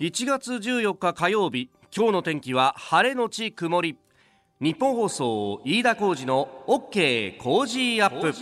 [0.00, 3.98] 1月14日火曜日今日の天気は晴れのち曇り。
[4.58, 8.34] ニッポン放送飯田浩司の OK Cozy Up。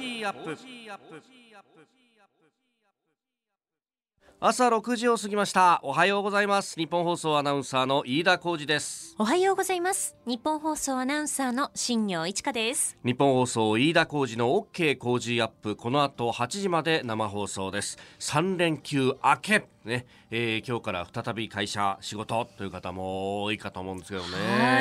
[4.41, 5.81] 朝6時を過ぎました。
[5.83, 6.77] おはようございます。
[6.77, 9.17] ニッポン放送アナウンサーの飯田浩司です。
[9.19, 10.15] おはようございます。
[10.27, 12.97] ニッポン放送アナウンサーの新行市佳です。
[13.05, 15.75] ニッポン放送飯田浩司の OK Cozy Up。
[15.75, 17.99] この後8時まで生放送です。
[18.21, 24.81] 3連休明けね、えー、今日から再び会社仕事という方も多いかと思うんですけどね、は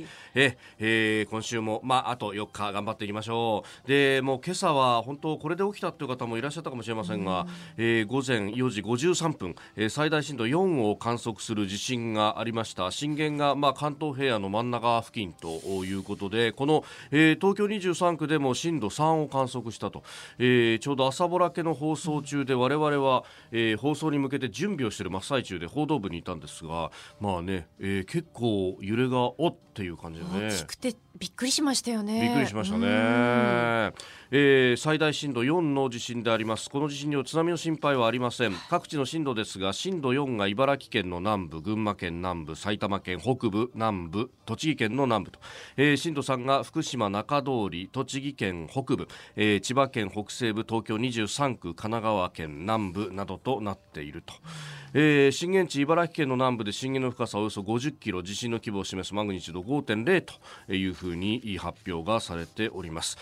[0.00, 0.06] い。
[0.34, 3.88] ええー今週も、まあ、あと4日頑張っていきましょう。
[3.88, 12.90] でもう今朝は本当これで起きたという方もいらっしゃったかもしれませんが、えー午前4時53分、えー最大震度4を観測する地震がありました。
[12.90, 15.48] 震源が、まあ、関東平野の真ん中付近と
[15.84, 20.02] いうことでこの、えー東京23区でも震度3を観測したと、
[20.38, 30.48] えーちょうど朝ぼらけの放送中で我々は、えー放送に向けて準備をしている真っ最中で報道部にいたんですがまあね、えー結構揺れがおっていう感じでね。
[30.48, 32.20] 大きくてびっくりしましたよね。
[32.20, 32.86] びっくりしましたね。
[32.86, 32.90] うん、
[34.30, 36.70] えー最大震度4の地震であります。
[36.70, 38.52] この地震による津波の心配はありません。
[38.70, 45.40] 各地の震度ですが震度4が茨城県の南部群馬県南部埼玉県北部南部栃木県の南部と、
[45.76, 54.34] えー震度3が福島中通り栃木県北部、えー千葉県北西部東京23区神奈川県南部などとなっていると、
[54.94, 60.24] えー震源地茨城県の南部で震源の深さおよそ50キロ地震の規模を示すマグニチュード5.0
[60.66, 63.18] というふうに発表がされております。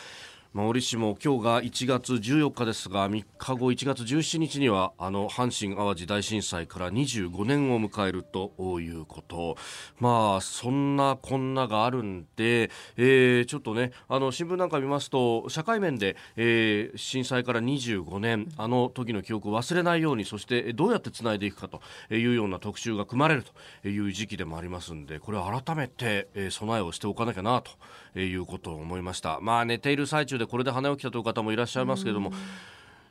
[0.53, 9.57] まあ折しも今日が1月14日ですが3日後1月17日にはあの阪神・淡路大震災から25年を迎えるということ。
[9.99, 21.81] まあそんなこんながあるんで、えーちょっとねあの新聞なんか見ますと社会面で、えー震災から25年あの時の記憶を忘れないようにそしてどうやってつないでいくかと
[22.15, 23.45] いうような特集が組まれる
[23.83, 27.71] という時期でもありますんでこれは改めて、備えをしておかなきゃなと
[28.25, 29.39] いうことを思いました。
[29.41, 32.33] まあ寝ている最中でこれで鼻を起きたという方もいらっしゃいますけれども。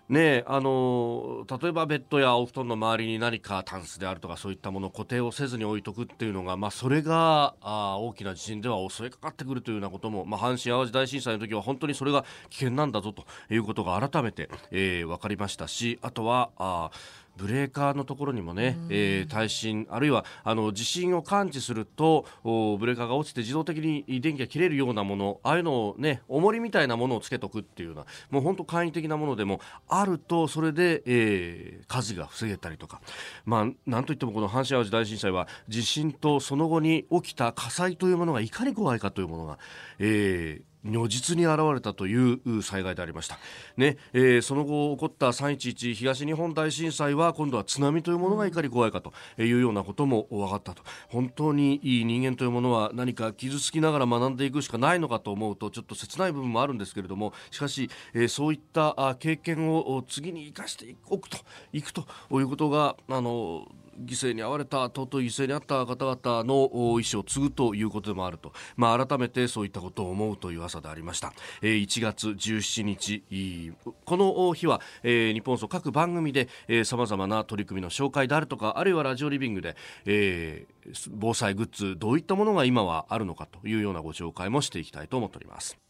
[0.08, 33.02] ねえあの例えばベッドやお布団の周りに何かタンスであるとかそういったものを固定をせずに置いとくっていうのが、まあ、それがあー大きな地震では襲いかかってくるというようなことも、まあ、阪神・淡路大震災の時は本当にそれが危険なんだぞということが改めて、えー分かりましたしあとはあーブレーカーのところにもね、えー耐震あるいはあの地震を感知するとおブレーカーが落ちて自動的に電気が切れるようなものああいうのをね重りみたいなものをつけとくっていうようなもう本当簡易的なものでもあるとそれで、えー火事が防げたりとか。
[33.46, 39.60] まあなんといってもこの阪神・淡路大震災は地震とその後に起きた火災というものがいかに怖いかというものが、
[40.00, 43.40] えー如実に現れたという災害でありました、
[43.76, 50.84] ねえーその後起こった311東日本大震災は今度は津波というものがいかに怖いかというようなことも分かったと。
[51.08, 61.38] 本当にいい人間というものは何か傷つきながら学んでいくしかないのかと思うとちょっと切ない部分もあるんですけれどもしかし、えーそういった経験を次に生かしておくと
[61.72, 63.68] いくということがあの
[64.04, 66.70] 犠牲に遭われた尊い犠牲に遭った方々の
[67.00, 73.74] 意思を継ぐということでもあると、まあ、改めてそういったことを思うという朝でありました、えー1月17日
[74.06, 76.50] この日は、えー日本放送各番組で
[76.84, 79.76] さまざまな取り組みの紹介であるとかあるいはラジオリビングで、
[80.06, 80.76] えー
[81.10, 85.85] 防災グッズどういったものが今はあるのかというようなご紹介もしていきたいと思っております。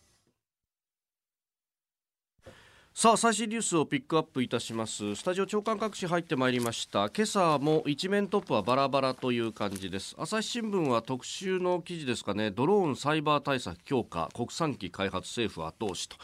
[2.97, 5.15] さあ最新ニュースをピックアップいたします。
[5.15, 7.09] スタジオ長官各紙入ってまいりました。
[7.09, 10.15] 今朝も一面トップはバラバラという感じです。
[10.17, 12.51] 朝日新聞は特集の記事ですかね。
[12.51, 16.15] ドローンサイバー対策強化国産機開発政府後押しと。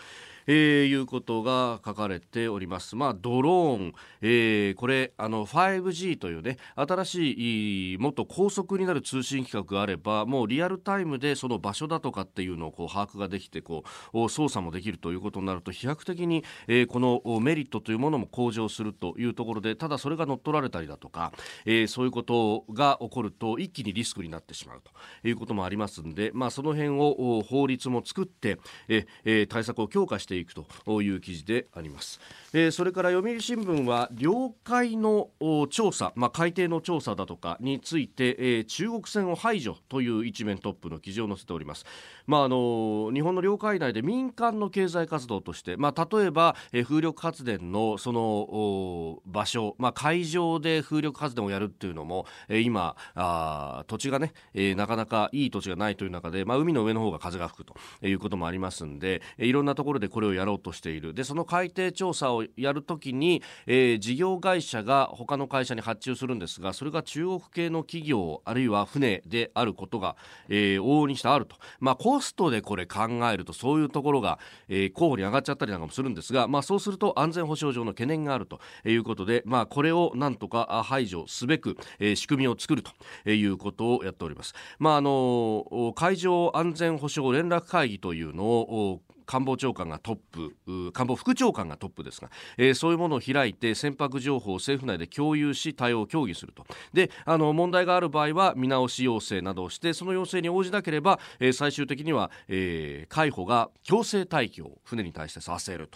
[0.47, 2.95] えーいうことが書かれております。
[2.95, 21.31] まあ、ドローン、えーこれ、あの、5G というね、新しい、もっと高速になる通信規格があれば、もうリアルタイムでその場所だとかっていうのをこう把握ができて、こう、操作もできるということになると、飛躍的に、えーこのメリットというものも向上するというところで、ただそれが乗っ取られたりだとか、
[21.65, 32.19] えーそういうことが起こると、一気にリスクになってしまうということもありますんで、まあ、その辺を法律も作って、えー対策を強化してていくという記事であります。
[32.53, 35.29] えーそれから読売新聞は領海の
[35.69, 41.85] 調査、まあ、海底の調査だとかについて、えー中国船を排除という一面トップの記事を載せております。
[42.27, 57.75] まあ、あの日本の領海内で民間の経済活動として、まあ、例えば、えー風力発電のそのお場所、まあ、海上で風力発電をやるっていうのも、えー今あ土地がね、えーなかなかいい土地がないという中で、まあ、海の上の方が風が吹くと
[58.07, 70.15] いうこともありますんで、えーいろんなところでここれをやろうとしているでその海底調査をやるときに、えー、事業会社が他の会社に発注するんですがそれが中国系の企業あるいは船であることが、
[70.47, 74.37] えー、往々にしてあると、まあ、コストでこれ考えるとそういうところが、
[74.69, 82.91] えー、候補に上がっちゃったりなんかもするんですが、まあ、そうすると安全保障上の懸念があるということで、まあ、これをなんとか排除すべく、えー、仕組みを作ると
[83.27, 84.53] いうことをやっております。
[84.77, 105.89] まあ、あの海上安全保障連絡会議というのを官房長官がトップ官房副長官がトップですが、えー、そういうものを開いて船舶情報を政府内で共有し対応を協議するとであの問題がある場合は見直し要請などをしてその要請に応じなければ、えー、最終的には、えー、海保が強制退去を船に対してさせる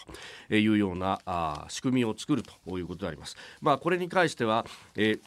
[0.49, 3.35] というようなあ仕組みを作るということであります。
[3.61, 5.21] まあ、これに関しては、えー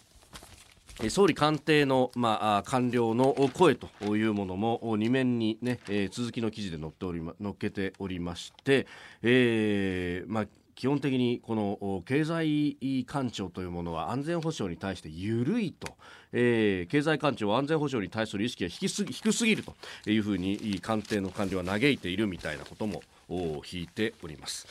[1.08, 8.88] 総理官邸の、まあ、官僚の声というものも2面にね、えー、続きの記事で載っており、ま、載っけておりまして、
[9.22, 15.86] えーまあ、基本的にこの経済官庁というものは安全保障に対して緩いと、
[16.32, 19.74] えー、経済官庁は安全保障に対する意識が低す低すぎると
[20.10, 24.66] いうふうに官邸の官僚は嘆いているみたいなことも引いております。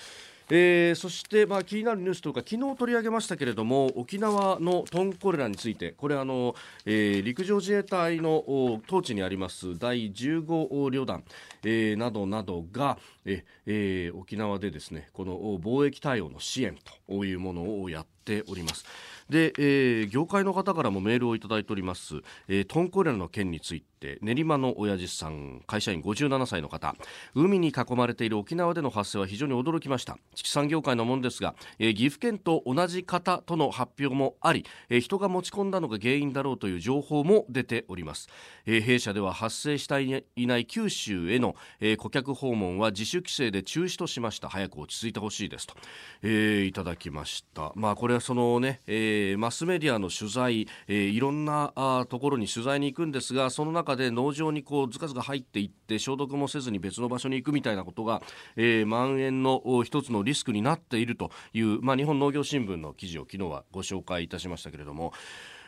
[0.50, 6.56] えー、そして、まあ、気になるニュースというか昨日取り上げましたけれども沖縄のトンコレラについてこれあの、
[6.86, 8.44] えー、陸上自衛隊の
[8.88, 11.24] 統治にあります第15旅団、
[11.64, 16.78] えー、などなどが、ええー、沖縄でですねこの貿易対応の支援
[17.08, 18.86] というものをやっております。
[19.30, 23.88] で、えー、業界の方からもメールをいただいております、えー、トンコレラの件について
[24.22, 26.96] 練馬の親父さん会社員57歳の方。
[27.34, 30.18] 海に囲まれている沖縄での発生は非常に驚きました。
[30.36, 38.28] 畜産業界のものですが、えー、岐阜県と同じ方との発表もあり、えー、人が持ち込んだのが原因だろうという情報も出ております、
[38.66, 44.50] えー、弊社では発生していない九州への、えー、顧客訪問は自主規制で中止としました。
[44.50, 45.76] 早く落ち着いてほしいですと、
[46.22, 47.72] えー、いただきました。
[47.76, 58.22] まあこれはそのね、えーえー、マスメディアの取材、えー、いろんなあところに取材に行くんですがその中中で農場にこうずかずか入っていって消毒もせずに別の場所に行くみたいなことが、
[58.57, 65.13] えー、蔓延の一つのリスクになっているという、まあ、日本農業新聞の記事を昨日はご紹介いたしましたけれども。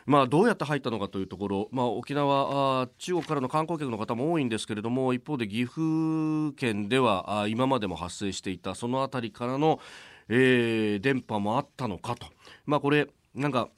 [0.06, 9.78] まあ、どうやって入ったのかというところ、まあ、沖縄あ、中国からの観光客の方も多いんですけれども一方で岐阜県ではあ今までも発生していたその辺りからの、
[10.28, 12.26] えー、電波もあったのかと、
[12.64, 13.68] まあ、これなんか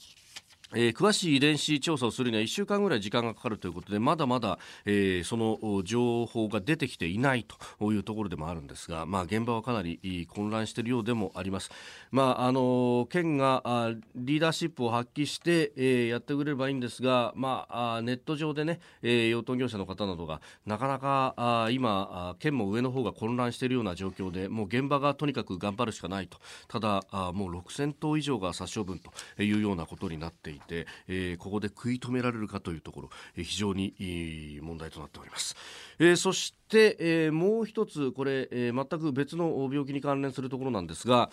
[0.74, 7.46] えー、詳しい遺伝子調査をするには1週間ぐらい時間がかかるということでまだまだ、えー、その情報が出てきていない
[7.78, 11.70] というところでもあるんですが、まあ、現場はかなり混乱しているようでもあります、
[12.10, 26.38] まあ、あの県がリーダーシップを発揮して、えー、やってくれればいいんですが、まあ、ネット上でね、え、養豚業者の方などがなかなかあ今県も上の方が混乱しているような状況でもう現場がとにかく頑張るしかないと。
[26.68, 29.10] ただあもう6000頭以上が殺傷分と
[29.42, 35.56] いうようなことになっていてて、えー、ここで食い止められるかというところ、えー、非常にいい問題となっております、
[35.98, 41.30] えー、そして、えー、もう一つこれ、えー、全く別の病気に関連するところなんですが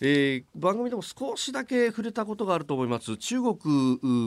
[0.00, 3.16] えー、番組でも少しだけ触れたことがあると思います。
[3.16, 3.56] 中国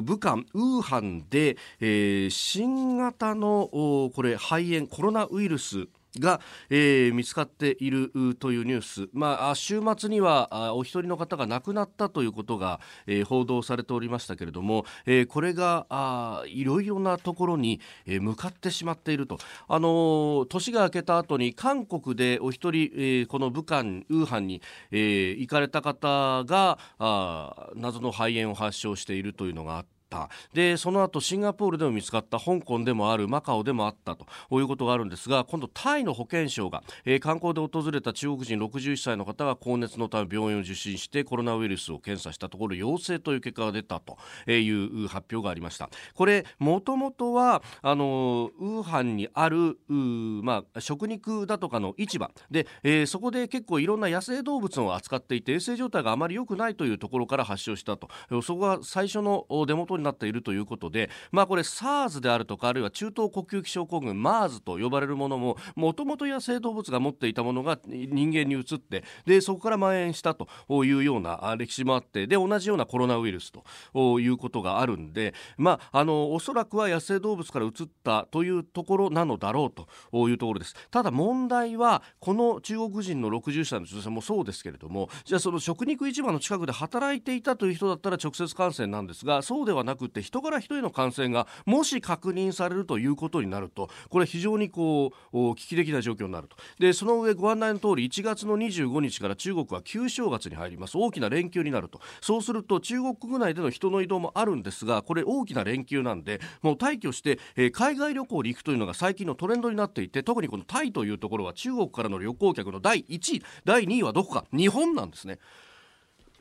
[0.04, 5.88] 武漢ウーハンで、えー、新型のこれ肺炎コロナウイルス
[6.20, 30.30] が、えー、見つかっているというニュース、まあ、週末にはお一人の方が亡くなったということが、えー、報道されておりましたけれども、えー、これがいろいろなところに、え、向かってしまっていると、あの、年が明けた後に韓国でお一人、え、この武漢、ウーハンに、え、行かれた方があ謎の肺炎を発症しているというのがあってった。
[30.54, 34.26] でその後シンガポールでも見つかった香港でもあるマカオでもあったと
[34.60, 44.18] いうことがあるんですが今度タイの保健省が、えー、観光で訪れた中国人61歳の方が高熱のため病院を受診してコロナウイルスを検査したところ陽性という結果が出たと
[44.52, 45.90] いう発表がありました。
[46.14, 52.32] これもともとはあのウーハンにあるまあ、食肉だとかの市場。
[52.50, 58.10] で、えー、そこで結構いろんな野生動物を扱っていて衛生状態があまり良くないというところから発症したと。
[58.42, 70.48] そこが最初の出元になっているということで、まあ、これ SARS であるとかあるいは中東呼吸器症候群 MERS と呼ばれるものももともと野生動物が持っていたものが人間に移ってでそこから蔓延したと
[70.84, 77.72] いうような歴史もあってで同じようなコロナウイルスということがあるんで、まあ、あのおそらくは野生動物から移っ
[78.04, 80.76] たというところなのだろうというところです。
[80.90, 96.58] ただ問題はこの中国人の60歳の女性もそうですけれどもじゃあその食肉市場の近くで働いていたという人だったら直接感染なんですがそうではないなくて人から人への感染がもし確認されるということになるとこれ非常にこう危機的な状況になると。
[96.80, 100.98] でその上ご案内の通り1月の25日から中国は旧正月に入ります。
[100.98, 102.00] 大きな連休になると。
[102.22, 114.46] そうすると中国国内での人の移動もあるんですがこれ大きな連休なんでもう退去して、えー、海外旅行に行くというのが最近のトレンドになっていて特にこのタイというところは中国からの旅行客の第1位第2位はどこか。
[114.52, 115.40] 日本なんですね。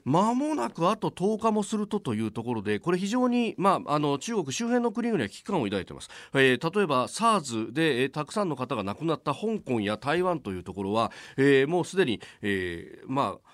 [0.05, 13.51] 間もなくあと10日もするとというところでこれ非常に、まあ、あの中国周辺の国々は危機感を抱いています、えー、例えば SARS で、えー、たくさんの方が亡くなった香港や台湾というところは、えー、もうすでに、えー、まあ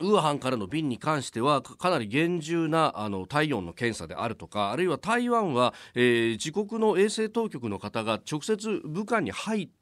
[0.00, 9.79] ウーハンからの便に関してはかなり厳重なあの体温の検査であるとかあるいは台湾は、えー、自国の衛生当局の方が直接武漢に入って、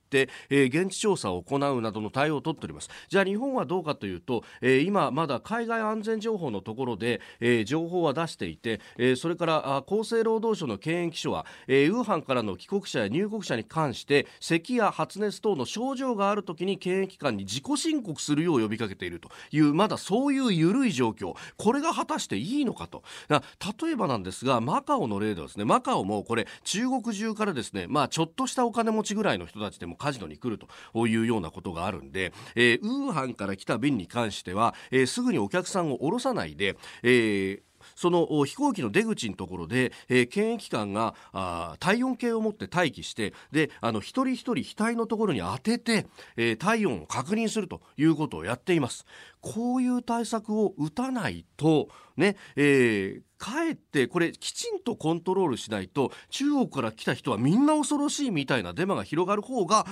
[0.51, 2.89] えー、現地調査を行うなどの対応を取っております。
[3.09, 21.35] じゃあ日本はどうかというと、えー、今まだ海外安全情報のところで、えー、情報は出していて、えー、それから厚生労働省の検疫所は、えー、ウーハンからの帰国者や入国者に関して咳や発熱等の症状があるときに検疫官に自己申告するよう呼びかけているというまだそういう緩い状況。
[21.57, 23.03] これが果たしていいのかと。
[23.29, 37.68] 例えばなんですがマカオの例ではですねマカオもこれ中国中からですねまあちょっとしたお金持ちぐらいの人たちでもカジノに来るというようなことがあるんで、えー、ウーハンから来た便に関しては、えー、すぐにお客さんを降ろさないで、えー
[37.99, 49.05] その飛行機の出口のところで、えー、検疫官があ体温計を持って待機してであの一人一人額のところに当てて、えー、体温を確認するということをやっています。
[49.41, 59.87] こういう対策を打たないとね、えー、かえってこれきちんとコントロールしないと中国から来た人はみんな恐ろしいみたいなデマが広がる方が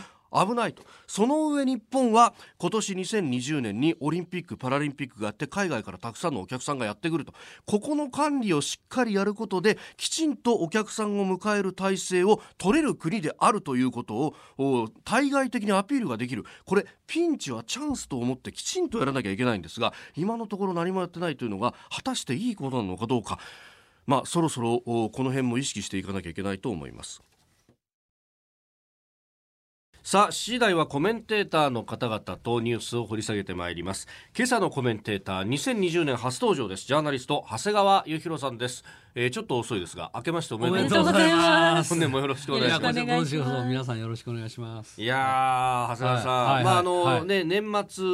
[0.45, 0.83] 危ないと。
[1.07, 7.33] その上日本は今年2020年にオリンピック・パラリンピックがあって海外からたくさんのお客さんがやってくると。
[7.65, 16.45] ここの管理をしっかりやることできちんとお客さんを迎える体制を取れる国であるということを対外的にアピールができる。
[16.65, 23.39] これピンチはチャンスと思ってきちんとやらなきゃいけないんですが今のところ何もやってないというのが果たしていいことなのかどうか。
[24.07, 27.23] まあそろそろこの辺も意識していかなきゃいけないと思います。
[30.07, 34.07] さあ、次第はコメンテーターの方々とニュースを掘り下げてまいります。
[34.37, 36.87] 今朝のコメンテーター、2020年初登場です。
[36.87, 38.85] ジャーナリスト、長谷川幸宏さんです。
[39.19, 41.89] えー、ちょっと遅いですが、明けましておめでとうございます。
[41.89, 43.01] 本年もよろしくお願いします。
[43.01, 45.01] 今年皆さんよろしくお願いします。
[45.01, 48.05] いや長谷川さん、はい、まああの、はい、ね年末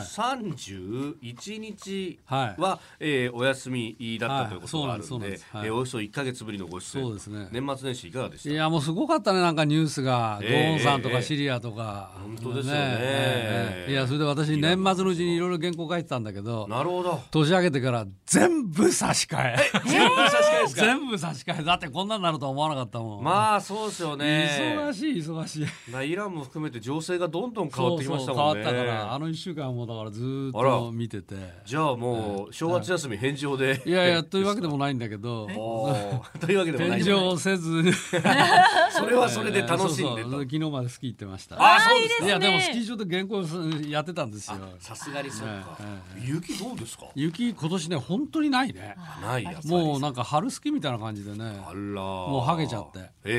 [0.00, 7.04] 三十一日は、はい、えー、お休みだったということがあるんで、でえー、およそ一か月ぶりのご出演。
[7.04, 7.48] そうですね。
[7.50, 8.50] 年末年始いかがでした？
[8.50, 12.80] いやもうすごかったねなんかニュースが、えー、ゴーンさんとかシリアとか、えー、本当ですよね。
[12.80, 17.20] ねいやそれで私年末のうちにいろいろ原稿書いてたんだけど、なるほど。
[17.32, 19.95] 年明けてから全部差し替え。
[19.96, 20.82] 全部差し替えですか。
[20.82, 21.64] 全部差し替え。
[21.64, 23.24] だってこんなになるとは思わなかったもん。
[23.24, 24.74] まあそうですよね。
[24.76, 26.10] 忙しい忙しい。
[26.10, 28.64] イランも含めて情勢がどんどん変わってきましたもんね。
[28.64, 29.12] 変わったから。
[29.14, 31.34] あの1週間もだからずっと見てて。
[31.64, 33.82] じゃあもう正月休み返上で。
[33.86, 35.46] いやいやというわけでもないんだけど。
[36.40, 37.82] というわけでもない返上せず。
[38.92, 41.56] それはそれで楽しんで昨日までスキー行ってました。
[41.58, 43.42] あそうですいやでもスキー場で原稿
[43.88, 44.56] やってたんですよ。
[44.78, 45.78] さすがにそうか。
[46.20, 47.06] 雪どうですか？
[47.14, 48.96] 雪今年ね本当にないね。
[49.22, 51.44] ないもうなんか春スキみたいな感じでね。
[51.44, 52.98] あらもうはげちゃって。
[52.98, 53.32] えええ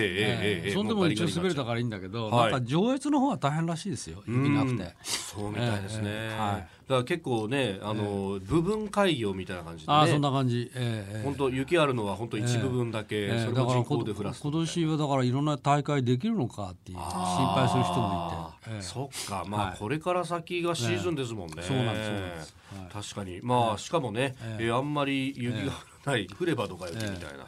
[0.64, 4.24] えええそんでも一応滑れたからいいんだけど、なんか上越の方は大変らしいですよ。
[4.28, 4.96] 雪なくて。
[5.04, 6.88] そうみたいですね、はい。
[6.88, 19.46] だから結構ねあの、部分開業みたいな感じで、ね、あそんな感じ、えー、本当雪あるのは本当一部分だけ、えー、それも人口で降らす今年はだからいろんな大会できるのかっていう心配する人もいて、えー、そっか。
[19.48, 22.56] まあ、これから先がシーズンですもんね、そうなんです
[22.92, 23.40] 確かに。
[23.42, 25.72] まあしかもね、えー、あんまり雪が
[26.06, 26.28] 降ない。
[26.28, 27.46] 降ればどか雪みたいな、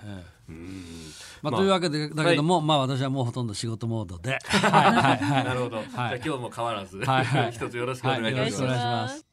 [0.49, 0.83] うん。
[1.41, 4.39] まあ、というわけでだけども、まあ私はもうほとんど仕事モードで。
[4.61, 5.81] なるほど。
[5.81, 7.01] じゃあ今日も変わらず、
[7.51, 9.25] 一つよろしくお願いします。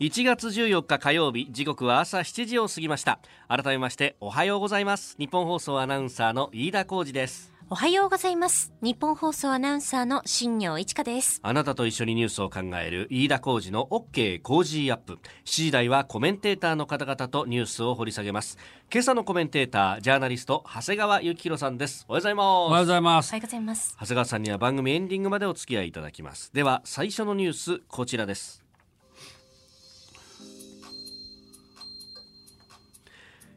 [0.00, 3.18] 1月14日火曜日時刻は朝7時を過ぎました。
[3.48, 5.14] 改めましておはようございます。
[5.18, 8.72] 日本放送アナウンサーの飯田浩二ですおはようございます。
[8.82, 11.38] 日本放送アナウンサーの新業一華です。
[11.44, 15.12] あなたと一緒にニュースを考える飯田浩二の OK 工事アップ。
[15.12, 18.58] 7時台はコメンテーターの方々とニュースを掘り下げます。
[18.92, 22.06] 今朝のコメンテータージャーナリスト長谷川幸宏さんです。
[22.08, 22.44] おはようございます。
[22.44, 23.28] おはようございます。
[23.28, 23.96] おはようございます。
[24.00, 26.52] 長谷川さんには番組エンディングまでお付き合いいただきます。
[26.52, 28.59] では最初のニュースこちらです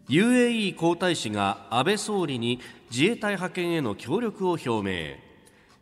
[0.09, 2.59] UAE 皇太子が安倍総理に
[2.91, 5.15] 自衛隊派遣への協力を表明。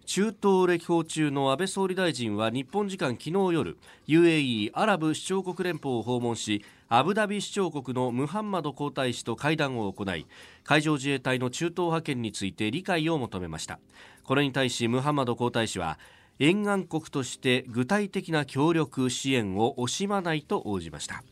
[0.06, 10.28] 中東歴訪中の安倍総理大臣は日本時間昨日夜 UAE アラブ首長国連邦を訪問しアブダビ首長国のムハンマド皇太子と会談を行い
[10.64, 13.80] 海上自衛隊の中東派遣について理解を求めました。
[14.24, 15.98] これに対しムハンマド皇太子は
[16.38, 21.24] 沿岸国として具体的な協力支援を惜しまないと応じました。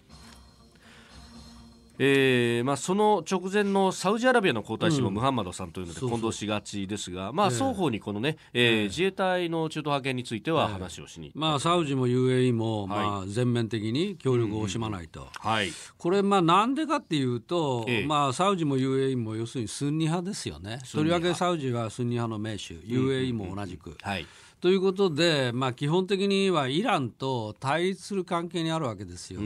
[2.01, 23.98] えーまあ、その直前のサウジアラビアの皇太子もムハンマドさんというので混同しがちですが、まあ、双方にこのね、えー、自衛隊の中途派遣については話をしに、まあ、サウジも UAE も、まあ、全面的に協力を惜しまないと、はい、これ、まあ、なんでかっていうと、えまあ、サウジも UAE も要するにスンニ派ですよね、とりわけサウジはスンニ派の盟主、UAE も同じく。
[24.01, 24.25] はい
[24.62, 29.39] ということで、まあ、基本的にはイランと対立する関係にあるわけですよ。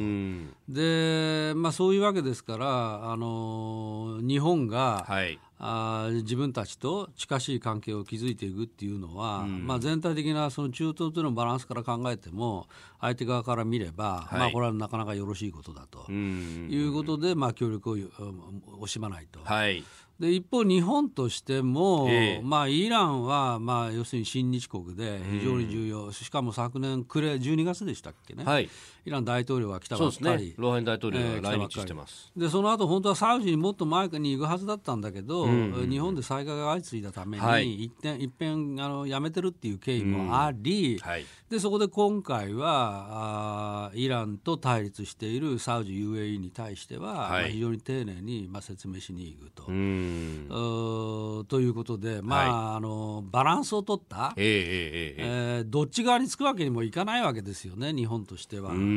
[0.68, 12.68] で、まあ、そういうわけですから、あの日本が、はい、あ自分たちと近しい関係を築いていくっていうのは、うん、まあ、全体的なその中東とのバランスから考えても
[13.00, 16.12] 相手側から見れば、はい、まあ、これはなかなかよろしいことだと。
[16.12, 19.40] いうことで、まあ、協力を惜しまないと。
[19.42, 19.86] はい。
[20.20, 28.70] で一方、日本としても、えー、まあ、イランは、まあ、要するに親日国で非常に重要、しかも昨年暮れ、12月でしたっけね、はい、
[29.06, 35.72] イラン大統領が来たばっかり、ね、ロハニ大統領が来日してます、えー、でその後本当はサウジにもっと前に行くはずだったんだけど、うん。
[35.74, 41.10] うん、日本で災害が相次いだために、はい、一点一遍あのやめてるっていう経緯もあり、うん。
[41.10, 49.66] はい、でそこで今回はあイランと対立しているサウジ UAE に対しては、はい、まあ、非常に丁寧に、まあ、説明しに行くと。
[49.68, 51.46] うん。
[51.48, 58.72] ということで、まああのバランスを取った、えー、えー、えー、どっち側につくわけにもいかないわけですよね、日本としては。
[58.74, 58.93] 両方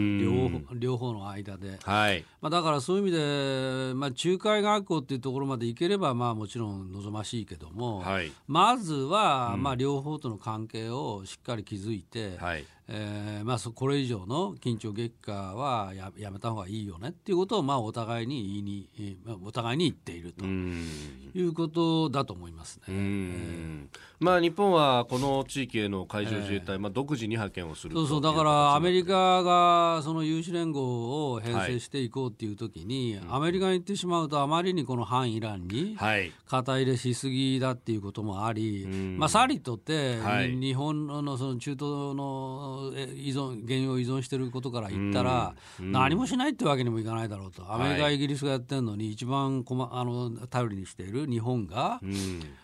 [0.75, 2.25] 両方の間で、はい。
[2.41, 12.65] まあ、だからそういう意味で、まあ、仲介学校っていうところまでいければ、まあ、もちろん望ましいけども、はい、まずは、うん、まあ、両方との関係をしっかり築いて、はい。
[12.89, 22.85] えーまあ、これ以上の緊張激化はややめた方がいいよねっていうことを、まあ、お互いに言いにお互いに言っているということだと思いますね。
[22.89, 23.89] えー、
[24.19, 35.97] まあ、日本はこの地域への海上自衛隊、えー、まあ、独自に派遣をするそうそうだからアメリカがその有志連合を編成していこうっていう時に、はい、アメリカに行ってしまうとあまりにこの反イランに
[36.47, 52.01] 肩入れしすぎだっていうこともあり、まあ、サリットって、はい、日本のその中東の依存原油を依存していることから言ったら、何もしないってわけにもいかないだろうと、アメリカ、イギリスがやってるのに、一番こ、ま、あの頼りにしている日本が、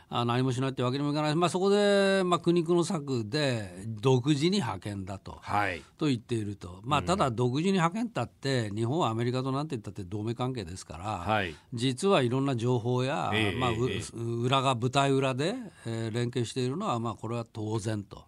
[0.09, 3.69] あ何もしないってわけにもいかない、まあ、そこで、まあ、苦肉の策で
[4.01, 18.23] 独自に派遣だと,、はい、と言っていると、まあ、ただ独自に派遣ったって、日本はアメリカとなんて言ったって同盟関係ですから、はい、実はいろんな情報や、えー、まあ、えー、裏が舞台裏で、えー、連携しているのは、まあ、これは当然と、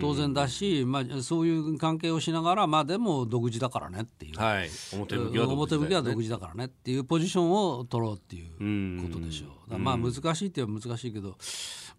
[0.00, 9.50] 当然だし、まあ、そういう関係をしながら、まあ、でも独自だからねっていう、はい、表向きは、ね、表向きは独自だからねっていうポジションを取ろうっていうことでしょう。
[9.50, 11.36] うまあ難しいって言えば難しいけど、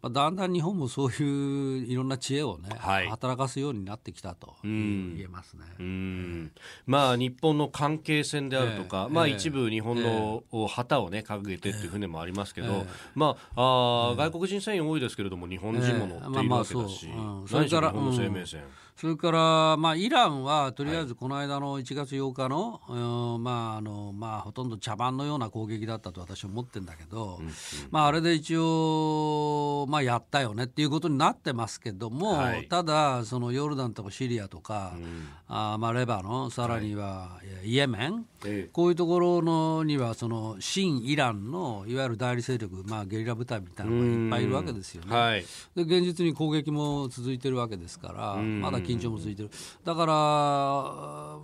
[0.01, 5.63] まあ、だんだん日本もそういういろんな知恵をね、はい、働かすようになってきたと言えますね。
[5.79, 6.51] うん。
[6.85, 17.09] まあ、日本の関係線であるとか、えー、まあ、一部日本の旗をね掲げてっていう船もありますけど、えー、まああ、外国人船員多いですけれども日本人も乗っているわけだし、
[17.47, 18.61] それから日本の生命線。
[18.61, 18.67] うん
[18.99, 27.53] それから、まあ、イランはとりあえずこの間の1月8日の、はい、まああのまあ、ほとんど茶番のような攻撃だったと私は思ってるんだけど、うんうん、
[27.91, 38.23] まあ、あれで一応、まあ、やったよねっていうことになってますけども、はい、ただそのヨルダンとかシリアとか、うん、あまあ、レバノンさらにはイエメン、はい、
[38.71, 45.15] こういうところのにはその新イランのいわゆる代理勢力、まあ、ゲリラ部隊みたいなのがいっぱいいるわけですよね。
[45.15, 45.45] はい、
[45.75, 49.49] で現実に攻撃も続いてるわけですから、まだ緊張も続いてる。
[49.83, 51.37] だから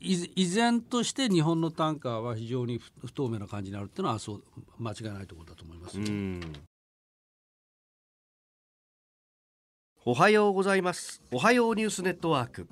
[0.00, 4.42] 依然として日本の単価は非常に不透明な感じになるっていうのはそう
[4.78, 5.98] 間違いないところだと思います。
[10.04, 11.20] おはようございます。
[11.32, 12.68] おはようニュースネットワーク。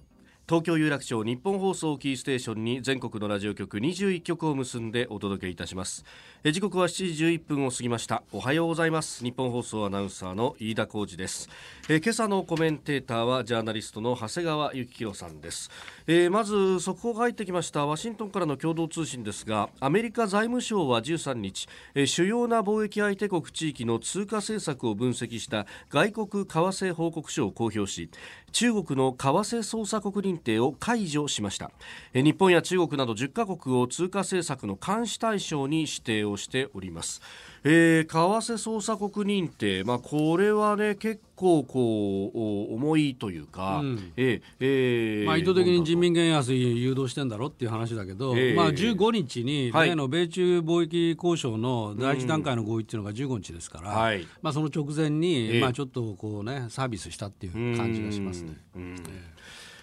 [0.48, 6.04] 東京有楽町日本放送キーステーションに全国のラジオ局21局を結んでお届けいたします。
[6.48, 8.22] え時刻は7時11分を過ぎました。
[8.30, 9.24] おはようございます。
[9.24, 11.48] 日本放送アナウンサーの飯田浩二です。
[11.88, 15.72] え今朝のコメンテーターはジャーナリストの長谷川幸宏さんです。
[16.06, 17.84] えまず速報が入ってきました。
[17.84, 28.08] ワシントンからの共同通信ですがアメリカ財務省は13日え主要な貿易相手国地域の通貨政策を分析した外国為替報告書を公表し
[28.52, 31.72] 中国の為替操作国認定を解除しました。
[32.14, 37.20] え日本や中国など10カ国を通貨政策の監視対象に指定をしております。
[37.68, 58.56] えー、為替操作国認定、まあ、これはね結構こう重いというか、うん、えー、えー、まあ、意図的に人民元安に誘導してんだろっていう話だけど、えー、まあ、15日に例の米中貿易交渉の第一段階の合意っていうのが15日ですから、はい、まあ、その直前に、えー、まあ、ちょっとこう、ね、サービスしたっていう感じがしますね。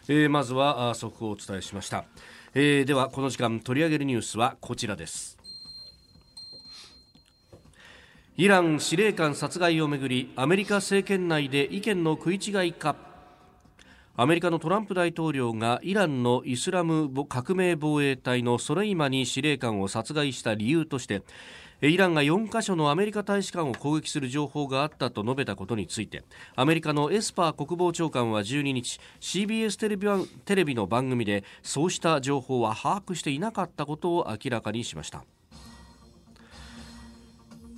[0.07, 2.03] えー、まずは速報をお伝えしました、
[2.53, 5.32] えー、ではこの時間取り上げるニュースはこちらです
[8.35, 12.95] イラン司令官殺害をめぐりアメリカ政権内で意見の食い違いか
[14.15, 21.21] アメリカのトランプ大統領がイランのイスラム革命防衛隊のソレイマニ司令官を殺害した理由として
[21.81, 26.23] イランが4カ所のアメリカ大使館を攻撃する情報があったと述べたことについて
[26.55, 30.07] アメリカのエスパー国防長官は12日 CBS テレビ
[30.45, 35.23] テレビの番組でそうした情報は把握していなかったことを明らかにしました。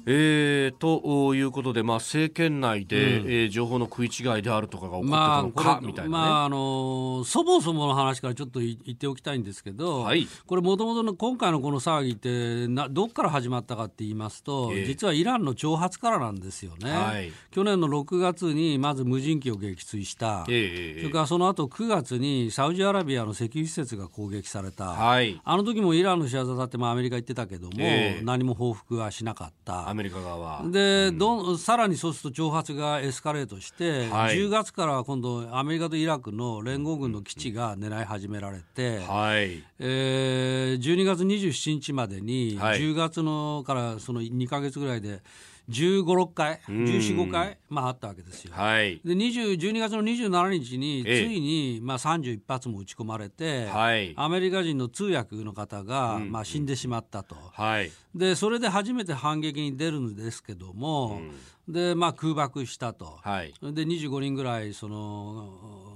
[0.07, 29.94] えー、ということで、まあ、政権内で、うん、えー、情報の食い違いであるとかが起こってたのか、まあ、みたいな、ね、まああのそもそもの話からちょっと言っておきたいんですけど、はい、これ、もともとの今回のこの騒ぎってな、どこから始まったかって言いますと、えー、実はイランの挑発からなんですよね、はい、去年の6月にまず無人機を撃墜した、えー、それからその後9月にサウジアラビアの石油施設が攻撃された、はい、あの時もイランの仕業だって、まあ、アメリカ言ってたけども、えー、何も報復はしなかった。
[29.95, 30.63] アメリカ側は。
[30.69, 39.63] で、どんさらにそうすると挑発がエスカレートして、はい、10月から今度、アメリカとイラクの連合軍の基地が狙い始められて、はい。
[39.79, 45.21] えー、12月27日までに、はい、10月のからその2か月ぐらいで、
[45.69, 48.53] 15、6回、14、5回、まあ、あったわけですよ。
[48.53, 61.21] はい、で12月の27日に、ついに、まあ、31発も撃ち込まれて、はい、アメリカ人の通訳の方が、まあ、死んでしまったと、はい、で、それで初めて反撃に出るんですけども、
[61.67, 65.94] でまあ、空爆したと、はい、で25人ぐらいその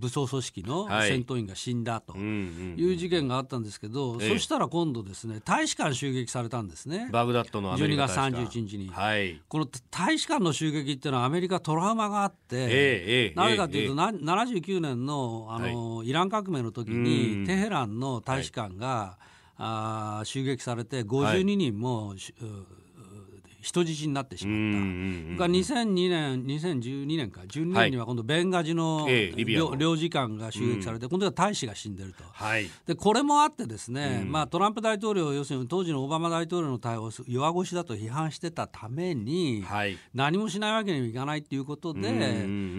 [0.00, 7.08] 武装組織の戦闘員が死んだという事件があったんですけど、そしたら今度ですね大使館襲撃されたんですね。
[7.12, 19.24] バグダッドの12月31日に、はい、この大使館の襲撃っていうのはアメリカトラウマがあって、えー、なぜかというと、えー、79年のあの、はい、イラン革命の時にテヘランの大使館が、はい、
[19.58, 22.18] あ襲撃されて52人も、はい
[23.60, 29.08] 人質になってしまった、が2002年、2012年か、12年には今度、ベンガジの。
[29.76, 42.10] 領事館が襲撃されて、今度は大使が死んでると、はい、でこれもあって、ですね、まあ、トランプ大統領、要するに当時のオバマ大統領の対応を弱腰だと批判してたために、はい、何もしないわけにはいかないということで、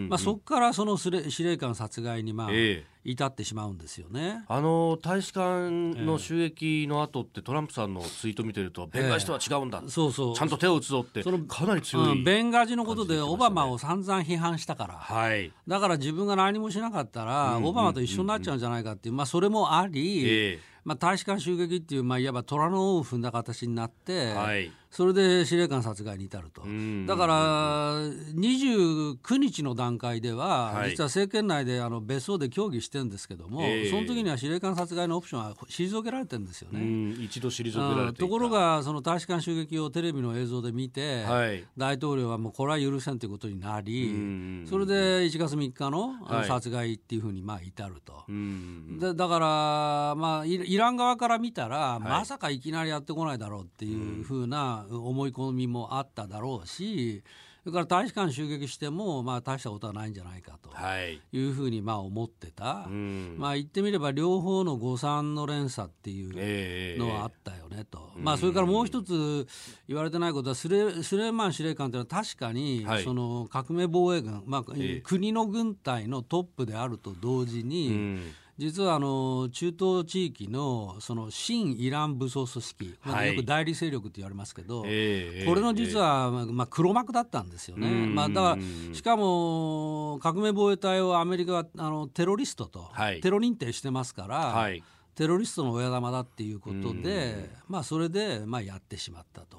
[0.10, 4.44] まあ、そこからその司令官殺害に、まあ、えー至ってしまうんですよね。
[4.48, 5.70] あの大使館
[6.04, 10.36] の収益の後って、トランプさんのツイート見てると、弁護士とは違うんだ、えそうそう。
[10.36, 26.64] ちゃんと手を打つぞって、そのかなり強い、うん、ベンガジのことでオバマを散々批判したから、はい、だから自分が何もしなかったら、オバマと一緒になっちゃうんじゃないかっていう、まあ、それもあり、えーまあ、大使館襲撃っていう、まあ、いわば虎の尾を踏んだ形になって、はい、それで司令官殺害に至ると、
[27.08, 27.94] だから
[28.36, 37.16] 29日の段階では、はい、実は政権内であの別荘で協議してるんですけども、えー、その時には司令官殺害のオプションは退けられてるんですよね。
[37.24, 48.26] 一度退けられてところが、その大使館襲撃をテレビの映像で見て、はい、大統領はもうこれは許せんということになり、それで1月3日の殺害っていうふうにまあ至ると。
[48.28, 57.24] でだから、まあ、イラン側から見たら、まさかいきなりやってこないだろうっていうふうな思い込みもあっただろうし、
[57.64, 60.70] それから大使館襲撃しても、まあ、大したことはないんじゃないかと
[61.06, 61.20] い。
[61.50, 69.46] うふうにまあ思ってた、はい、まあ、言ってみれば両方の誤算の連鎖っていうのはあったよねと、えー、まあ、それからもう一つ
[69.88, 78.18] 言われてないことはスレスレーマン司令官というのは確かに、その革命防衛軍、まあ、えー、国の軍隊のトップであると同時に、
[78.62, 94.36] 実はあの中東地域のその新イラン武装組織、はい、よく代理勢力って言われますけど、えー、これの実は、まあ、黒幕だったんですよね、まあ、だからしかも革命防衛隊をアメリカはあのテロリストと、はい、テロ認定してますから。
[94.38, 94.84] はい。
[95.14, 99.58] テロリストの親玉だっていうことで、まあ、それで、まあ、やってしまったと。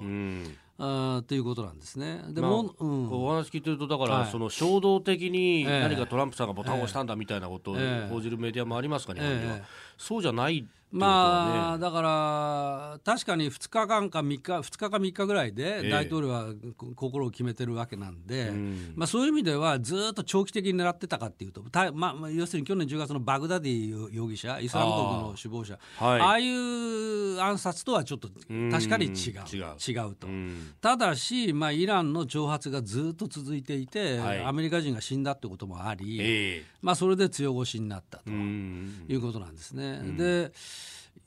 [0.85, 2.21] あということなんですね。
[2.29, 7.75] でも、まあ、うん、お話聞いてるとだから、はい、その衝動的に何かトランプさんがボタンを押したんだみたいなことを
[8.09, 9.59] 報じるメディアもありますか、日本には、
[9.97, 16.53] そうじゃないまあ、だから確かに2日間か3日2日か3日ぐらいで大統領は
[16.95, 29.13] 心を決めてるわけなんで、えー、まあ、そういう意味ではずっと長期的に狙ってたかっていうとまあ、要するに去年10月のバグダディ容疑者イスラム国の首謀者あ,、はい、ああいう暗殺とはちょっと確かに違う。
[29.13, 30.15] 違う。
[30.15, 30.27] と、
[30.79, 39.82] ただし、まあ、イランの挑発がずっと続いていて、はい、アメリカ人が死んだってこともあり、えー、まあ、それで強腰になったということなんですね。
[40.17, 40.51] で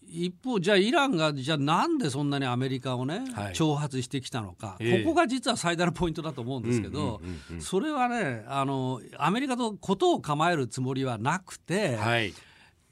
[0.09, 7.21] 一方、じゃあイランがじゃあなんでそんなにアメリカをね、はい、挑発してきたのか、えー、ここが実は最大のポイントだと思うんですけど、
[7.59, 12.33] それはねあのアメリカとことを構えるつもりはなくて、はい、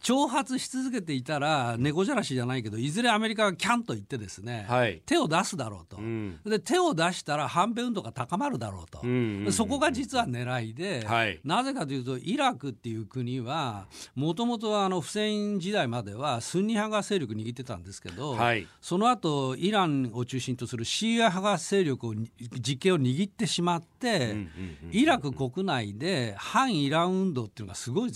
[0.05, 22.15] 挑発し続けていたら猫じゃらしじゃないけどいずれアメリカがキャンと言ってですね、はい、手を出すだろうと、うん、で手を出したら反米運動が高まるだろうと、うんうんうん、そこが実は狙いで、はい、なぜかというとイラクっていう国はもともとフセイン時代まではスンニ派が勢力握ってたんですけど、はい、その後イランを中心とするシーア派が勢力を
[22.61, 24.51] 実権を握ってしまって、うんうんうん、
[24.93, 28.13] イラク国内で反イラン運動っていうのがすごい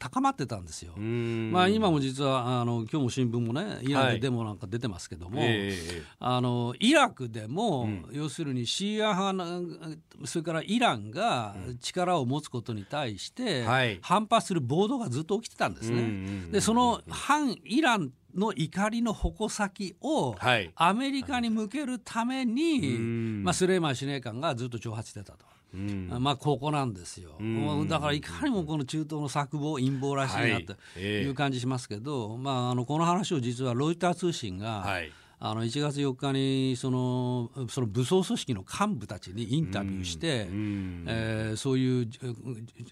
[0.00, 0.94] 高まってたんですよ。
[1.04, 13.64] まあ、今も実はあの今日も新聞もねイランでデモなんか出てますけども、はいえー、あのイラクでも、うん、要するにシーア派それからイランが力を持つことに対して、
[14.00, 16.50] 反発する暴動がずっと起きてたんですね。
[16.50, 20.34] でその反イランの怒りの矛先を
[20.74, 22.98] アメリカに向けるために、はい、
[23.44, 25.46] まあ、スレイマン司令官がずっと挑発してたと。
[25.74, 31.28] うん、まあここなんですよ、うん、だからいかにもこの中東の策謀陰謀らしいなとい。
[31.28, 35.10] う感じしますけど、はいえー、まあ、あのこの話を実はロイター通信が、はい。
[35.46, 42.08] あの1月4日にそのその武装組織の幹部たちにインタビューして、うん、えー、そういう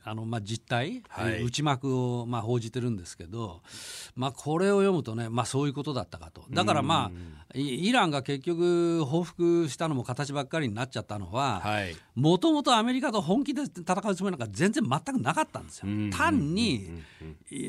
[0.04, 3.62] あの、まあ、実態、はい、内幕を、まあ、報じてるんですけど、
[4.16, 6.44] まあ、これを読むとね、まあ、そういうことだったかと。
[6.50, 11.62] だからまあ、イランが結局報復したのも形ばっかりになっちゃったのは
[12.14, 15.86] もともとアメリカと本気で戦うつもりなんか全然全くなかったんですよ。
[16.12, 16.90] 単に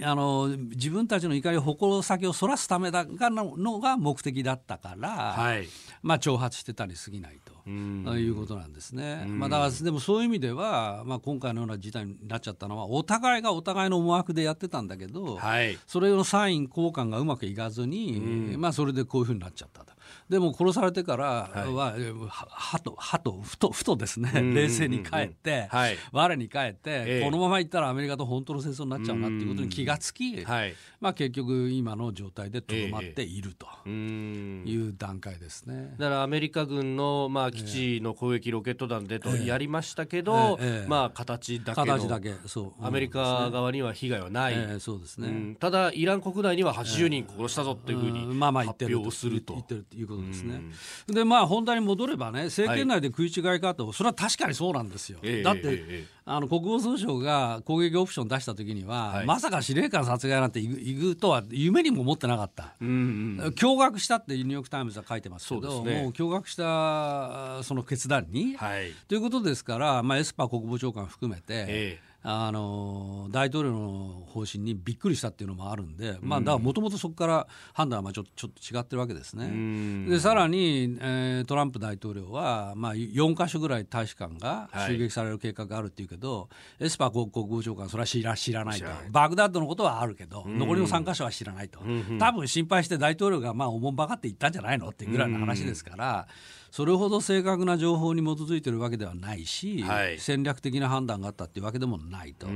[0.03, 5.67] あの自分たちの怒りを矛先をそらすためだのが目的だったから、はい、
[6.01, 7.52] まあ挑発してたに過ぎないと。
[7.69, 9.25] いうことなんですね。
[9.27, 19.93] まあ、だからでもそういう意味では、まあ、今回のような事態になっちゃったのはお互いがお互いの思惑でやってたんだけど、はい、それのサイン交換がうまくいかずに、まあ、それでこういうふうになっちゃったと。
[20.29, 21.95] でも殺されてからは、
[22.29, 35.95] はとはとふとふとですね、冷静に帰って、はい、我に返って、えー、このままいったらアメリカと本当の戦争になっちゃうなっていうことに気がつき、はい、まあ、結局今の状態でとどまっているという段階ですね。
[35.97, 49.53] だからアメリカ軍の、まあ、基地の攻撃ロケット弾でとやりましたけど、えー、まあ、形だけ形だけそう、アメリカ側には被害はない、えー、そうですね、ただイラン国内には80人殺したぞっていうふうに発表すると。
[49.53, 50.61] 言ってるということですね。
[51.07, 55.19] でまあ本題に戻ればね政権内で食い違いかと、はい、それは確かにそうなんですよ。
[55.43, 71.43] だって、えー、あの国防総省が攻撃オプション出した時には、はい、まさか司令官殺害なんていくとは夢にも思ってなかった、うんうん、驚愕したってニューヨーク・タイムズは書いてますけど、ね、もう驚愕したその決断に、はい、ということですから、まあ、エスパー国防長官含めて。
[71.49, 80.09] えーあの大統領の方針にびっくりしたっていうのもあるんで、まあ、だからもともとそこから判断はまあちょちょっと違ってるわけですね。
[80.09, 86.47] でさらに、えー、トランプ大統領は、まあ、4か所ぐらい大使館が襲撃される計画があるっていうけど、は
[86.79, 88.85] い、エスパー国国防長官それは知ら知らないと。
[89.11, 91.79] バグダッドのことはあるけど残りの3か所は知らないと。
[92.19, 96.27] 多分心配して大統領がまあおもんばかって言ったんじゃないのっていうぐらいの話ですから。
[96.73, 102.47] それほど正確な情報に基づいてるわけではないし、はい、戦略的な判断があったっていうわけでもないと、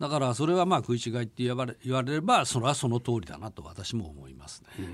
[0.00, 4.84] だからそれはまあ食い違いって言われ言われればそれはその通りだなと私も思いますね。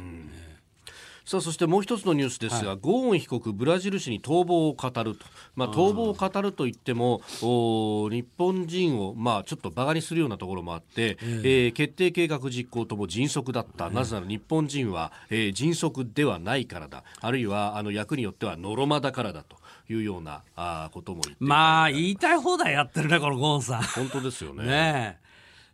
[1.26, 17.02] さあそしてもう一つのニュースですが、はい、ゴーン被告ブラジル紙に逃亡を語ると、まあ、逃亡を語るといってもお日本人を、まあ、ちょっと馬鹿にするようなところもあって、えー、えー、決定計画実行とも迅速だった、なぜなら日本人は、えー、迅速ではないからだ。
[17.20, 19.56] あるいはあの役によってはのろまだからだと。
[19.88, 23.82] いうようなあことも言ってまあ言いたい放題やってるねこのゴーンさん。
[23.82, 24.64] 本当ですよね。
[24.66, 25.25] ね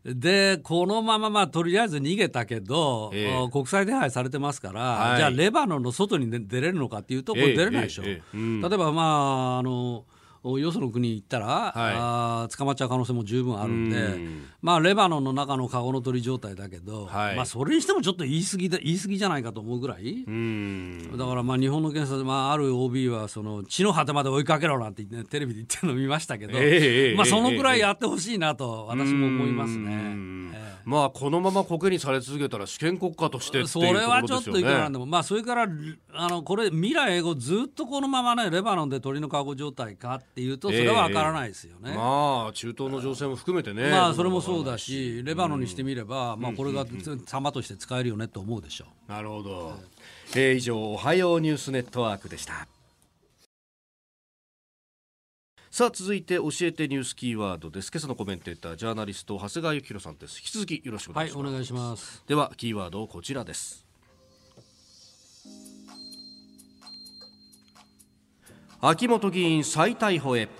[0.05, 8.03] で、このまま、まあ、とりあえず逃げたけど、えー、国際手配されてますから、はい、じゃあ、レバノンの外に出れるのかっていうと、これ出れないでしょ。
[8.03, 8.21] 例え
[8.77, 10.05] ば、まあ、あの、
[10.45, 14.45] よその国に行ったら、はい、あ捕まっちゃう可能性も十分あるんで、ん。
[14.61, 20.25] まあ、レバノンの中の籠の鳥状態だけど、はい、まあ、それにしてもちょっと言い過ぎだ言い過ぎじゃないかと思うぐらい、
[21.17, 30.72] だからまあ日本の検査で、まあ、ある OB はその地の果てまで追いかけろなんて、ね、テレビで言ってるの見ましたけど、えー、まあ、そのぐらいやってほしいなと、私も思いますね。
[30.85, 35.69] まあこのままコケにされ続けたら主権国家としてそれはちょっといくらなんでも、まあ、それから
[36.15, 43.91] あのこれ未来英語ずっとこのままねレバノンで鳥の籠状態かっていうとそれは分からないですよね、えー、まあ中東の情勢も含めてね。
[43.91, 46.85] まあそれもそうだしレバノンにしてみれば、うん、まあ、これが
[47.27, 49.13] 様として使えるよねと思うでしょう。
[49.13, 49.79] なるほど、
[50.35, 52.67] えー、以上おはようニュースネットワークでした。
[55.75, 57.91] さあ続いて教えてニュースキーワードです。
[57.91, 60.37] 今朝のコメンテータージャーナリスト長谷川幸宏さんです。
[60.37, 62.23] 引き続きよろしくお願いします、はい、お願いします。
[62.27, 63.87] ではキーワードこちらです。
[68.83, 70.51] 秋元議員再逮捕へ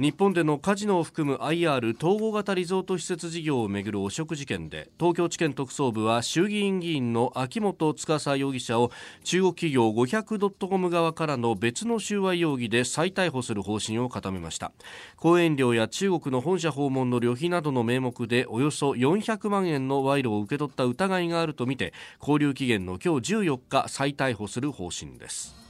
[0.00, 8.92] 日本でのカジノを含む IR 統合型リゾート施設事業をめぐる汚職事件で東京地検特捜部は衆議院議員の秋元司容疑者を
[9.24, 14.70] 中国企業500 .com 側からの別の収賄容疑で再逮捕する方針を固めました。
[15.16, 25.67] 講演料や中国の本社訪問の旅費などの名目でおよそ400万円の賄賂を受け取った疑いがあるとみて勾留期限の今日14日再逮捕する方針です。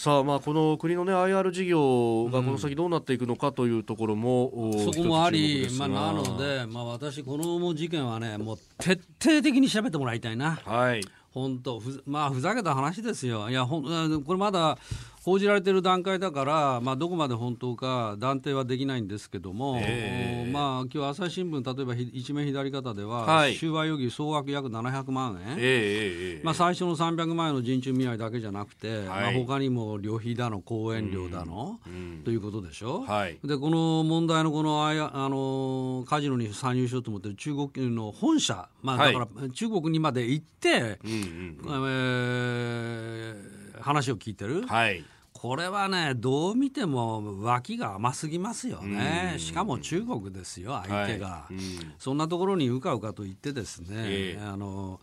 [0.00, 10.58] さあまあこの国のね IR 事業がこの先どうなっていくのかというところも、うん、そこもあり、まあ、なので、まあ、私、この事件はね、もう徹底的に調べてもらいたいな。
[10.64, 13.48] はい本当ふまあふざけた話ですよ。
[13.48, 14.76] いやほんこれまだ
[15.22, 29.06] 報じられている段階だから、まあ、どこまで本当か断定はできないんですけども、えー、まあ今日朝日新聞、例えば一面左肩では、はい、収賄容疑総額約700万円、えー、まあ、最初の300万円の陣中見合いだけじゃなくて、はい。
[29.06, 33.00] まあ、他にも旅費だの、講演料だの、うん、ということでしょ？
[33.02, 44.62] はい、でこの問題のこのああのカジノに参入しようと思ってる中国の本社、まあ、だから中国にまで行って、うんうん、えー、話を聞いてる？
[44.66, 45.04] はい。
[45.32, 51.54] これはねどう見ても脇が甘すぎますよね、しかも中国ですよ相手が、はい、
[51.98, 55.00] そんなところにうかうかと言ってですね、えー、あの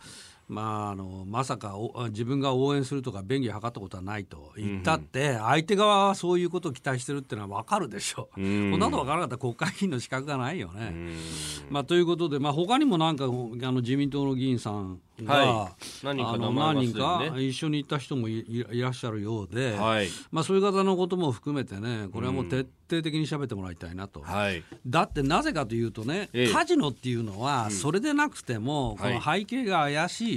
[0.48, 1.76] まあ、あのまさか
[2.10, 10.94] 自分が応援するとか便宜を図ったことはないと言ったって、相手側はそういうことを期待してるっていうのは分かるでしょう、こんなこと分からなかったら国会議員の資格がないよね。
[11.70, 30.34] まあ、ということで、まあ他にもなんかあの自民党の議員さんが、はい、何人か、ね、何人か一緒に行った人もいらっしゃるようで、はい、まあ、そういう方のことも含めてねこれはもう徹底的に喋ってもらいたいなと、はい、だってなぜかというとね、ええ、カジノっていうのはそれでなくても、この背景が怪し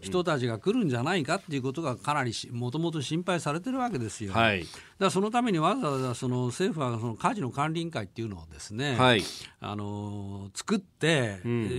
[0.00, 4.32] 人たちが来るんじゃないかっていうことがかなりもともと心配されてるわけですよ。
[4.32, 4.68] はいか
[5.04, 9.22] らそのためにわざわざその政府はそのカジノ管理委員会っていうのをですね、はい、
[9.60, 11.74] あの作って、うんうんうん、え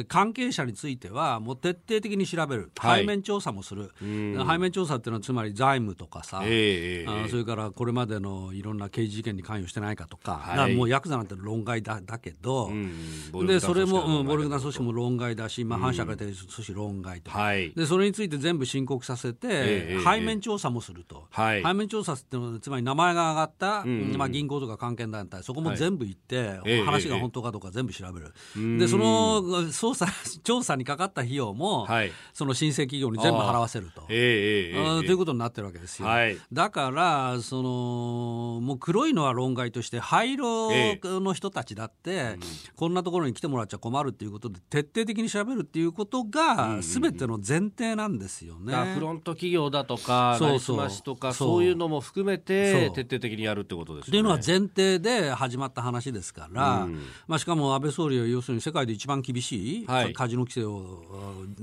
[0.00, 30.06] ー、関係者についてはもう徹底的に調べる、はい、背面調査もする、背面調査っていうのはつまり財務とかさ、えー、あそれからこれまでのいろんな刑事事件に関与してないかとか、はい、もうヤクザなんて論外だだけど、うん、でそれも、うん、暴力団組織も論外だし、まあ、反社会的組織論外と、はい、でそれについて全部申告させて、えー、背面調査もすると、はい、背面調査ってってつまり名前が挙がった、うんうん、まあ、銀行とか関係団体そこも全部行って、はい、話が本当かどうか全部調べる、えー、でその捜査
[30.44, 40.70] 調査にかかった費用も、はい、その申請企業に全部払わせると、えー、ということになってるわけですよ、はい、だからそのもう黒いのは論外として灰色
[41.20, 42.36] の人たちだって、
[42.76, 48.74] こんなところに来てもらっちゃ困るっていうことで徹底的に調べるっていうことが全ての前提なんですよね。
[48.94, 50.90] フロント企業だとかそうそう。
[51.02, 51.64] とかそう。
[51.64, 54.08] いうのも含めて徹底的にやるってことですよね。
[54.08, 61.02] っていうのは前提で始まった話ですから、うん、まあ、しかも安倍総理は要するに世界で一番厳しい、はい、カジノ規制を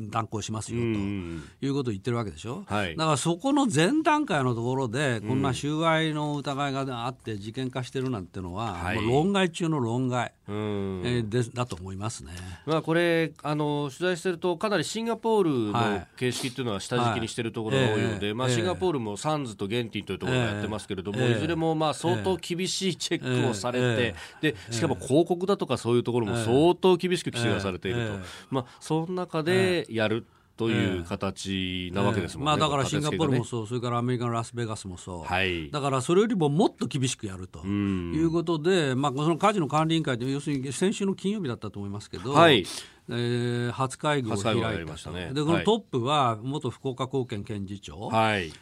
[0.09, 12.31] 断行しますよということを言ってるわけでしょ、はい、だからそこの前段階のところでこんな収賄の疑いがあって事件化してるなんてのは、はい、もう論外中の論外、うん、えー、でだと思いますね、
[12.65, 28.13] まあ、これあの取材してるとかなりシンガポールの形式っていうのは下敷きにしてるところが多いので、まあ、シンガポールもサンズとゲンティンというところがやってますけれども、えー、いずれもまあ相当厳しいチェックをされて、でしかも広告だとかそういうところも相当厳しく規制がされていると、
[28.49, 30.25] まあ、その中でやる。
[30.61, 42.63] という形なわけですもんね、まあ、だからシンガポールもそう、それからアメリカのラスベガスもそう、はい、だからそれよりももっと厳しくやるということで、まあ、そのカジノ管理委員会で、要するに先週の金曜日だったと思いますけど、はい。
[43.09, 48.09] えー、初会合を開いたと、ね、でこのトップは元福岡高検検事長。
[48.09, 48.53] はい。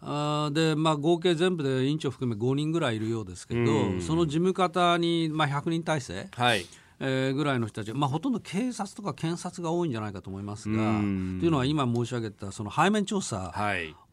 [0.00, 6.64] あでまあ、合計全部で委員長含め5人ぐらいいるようですけど、その事務方に、まあ、100人体制、はい
[7.00, 13.54] えー、ぐらいの人たち、まあ、ほとんど警察とか検察が多いんじゃないかと思いますが、というのは今申し上げたその背面調査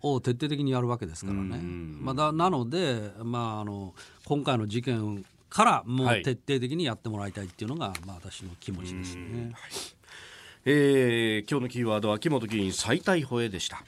[0.02, 1.60] を徹底的にやるわけですからね。
[2.00, 3.94] まあ、だなので、まあ、あの
[4.26, 9.52] 今回の事件からもう徹底的にやってもらいたいっていうのが、まあ、私の気持ちですね。
[9.54, 9.72] はい、
[10.66, 13.84] えー、今日のキーワードは秋元議員再逮捕へでした。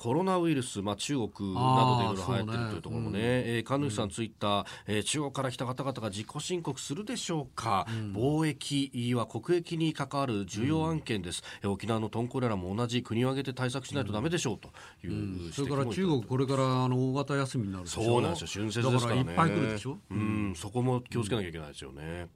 [0.00, 3.24] コロナウイルス、まあ、中国などでいろいろ流行っているというところもね、ね。
[3.24, 14.70] えー、神主さん、ツイッター、えー、中国から来た方々が自己申告するでしょうか、うん、貿易は国益に関わる重要案件です、うん、沖縄のトンコレラも同じ国を挙げて対策しないとだめでしょうと
[15.06, 19.30] いう、うん、それから中国、これからあの大型休みになるでしょそうなんですよ、春節ですからね。
[19.30, 21.84] いっぱい来るでしょ、うん、そこも気をつけなきゃいけないです。
[21.84, 22.28] よね。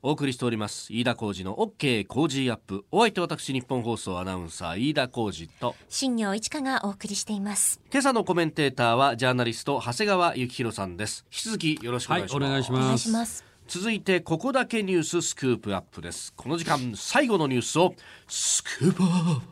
[0.00, 0.92] お送りしております。
[0.92, 2.84] 飯田浩二の OK 工事アップ。
[2.92, 5.74] お相手私日本放送アナウンサー飯田浩二と。
[5.88, 7.80] 新業一華がお送りしています。
[7.90, 11.26] 今朝のコメンテーターはジャーナリスト長谷川幸宏さんです。
[11.32, 12.48] 引き続きよろしくお願いします、はい、
[12.80, 13.44] お願いします。
[13.66, 16.32] 続いてここだけニューススクープアップです。
[16.36, 17.92] この時間最後のニュースを
[18.28, 19.42] スクープアップ。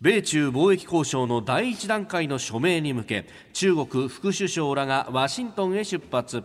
[0.00, 6.42] 米中貿易交渉の第一段階の署名に向け中国副首相らがワシントンへ出発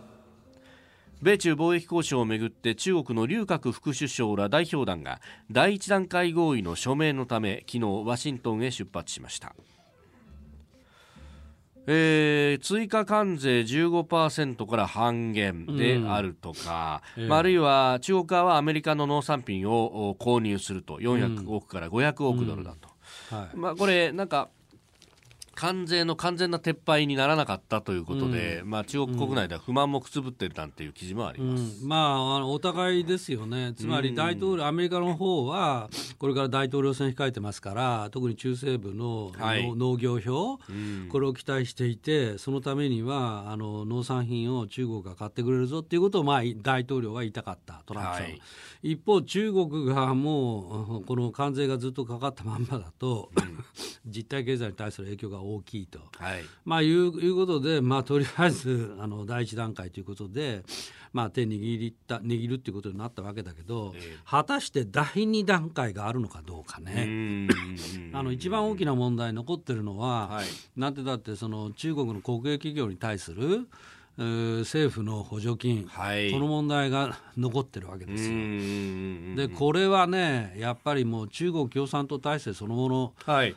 [1.21, 9.55] 米中貿易交渉をめぐって中国の劉鶴副首相ら代表団が第一段階合意の署名のため昨日ワシントンへ出発しました。
[11.87, 17.27] えー、追加関税15%から半減であるとか、うん。
[17.27, 20.99] まあ、あるいは中国側はアメリカの農産品を購入すると。
[20.99, 22.89] 400億から500億ドルだと、
[23.31, 23.37] うん。
[23.37, 24.49] はい、まあ、これなんか
[25.55, 40.59] 関税の完全な撤廃にならなかったということで、うん、まあ、中国国内では不満もくすぶっているなんていう記事もあります、うん、まあ、あのお互いですよね、つまり大統領、アメリカの方は、これから大統領選控えてますから、特に中西部の、はい、農業票、
[41.09, 48.23] これを期待していて、そのためにはあの農産品を中国が買ってくれるぞっていうことを、まあ、大統領は言いたかった、トランプさん。
[48.25, 48.41] はい、
[48.83, 53.63] 一方、中国がもう、この関税がずっとかかったまんまだと、うん、
[54.05, 60.63] 実体経済に対する影響が大きいと、はい、まあいういうことで、まあ、とりあえず あの第一段階ということで、
[61.13, 67.47] まあ、手握った握るっていうことになったわけだけど、えー、果たして第二段階があるのかどうかね。
[68.13, 73.67] あの一番大きな問題残ってるのは、はい、なんてだってその中国の国営企業に対する
[74.17, 78.35] 政府の補助金、はい、この問題が残ってるわけですよ。
[79.35, 83.13] でこれはねやっぱりもう中国共産党体制そのもの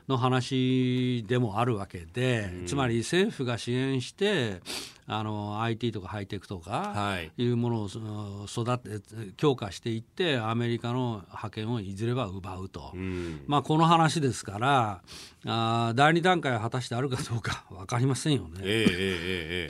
[0.08, 4.60] の話でもあるわけで、はい、つまり政府が支援して
[5.06, 7.46] あの IT とかハイテクとかい。
[7.46, 15.02] うものを育て強化していってアメリカの覇権をいずれは奪うと、うん、まあ、この話ですから
[15.46, 18.60] あ第二段階は果たしてあるかどうか 分かりませんよね。
[18.62, 18.86] え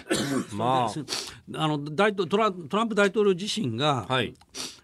[0.00, 4.06] ー、えー、えー、 まあ、あの大トラトランプ大統領自身が、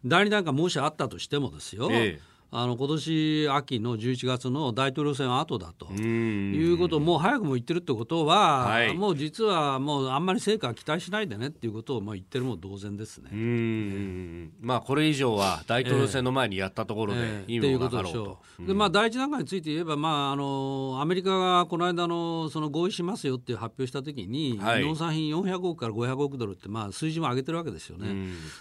[0.05, 13.31] 第二段階もしあったとしてもですよ、えーあの今年秋の11月の大統領選後だということをもう早くも言ってるってことは、はい、もう実はもうあんまり成果は期待しないでねっていうことをもう言ってるも同然ですね。
[13.33, 18.39] うんまあこれ以上は大統領選の前にやったところで意味もなかろうと。
[18.59, 28.09] でまあ第一段階について言えば、まあ、あのアメリカがこの間のその合意しますよっていう発表したときに、はい、農産品400億から500億ドルってまあ数字も上げてるわけですよね。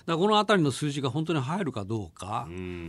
[0.05, 2.47] だこのあたりの数字が本当に入るかどうか。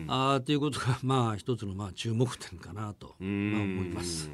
[0.09, 4.31] あっていうことが まあ一つのまあ注目点かなと、まあ、思います。